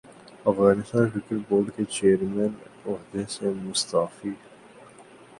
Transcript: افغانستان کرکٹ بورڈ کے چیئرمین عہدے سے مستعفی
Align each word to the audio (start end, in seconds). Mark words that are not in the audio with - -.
افغانستان 0.45 1.09
کرکٹ 1.09 1.41
بورڈ 1.49 1.67
کے 1.75 1.83
چیئرمین 1.91 2.53
عہدے 2.85 3.23
سے 3.29 3.49
مستعفی 3.57 4.31